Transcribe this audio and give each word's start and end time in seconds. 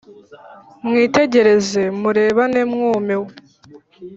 Mwitegereze, 0.85 1.81
murebane 1.99 2.61
mwumiwe! 2.71 3.29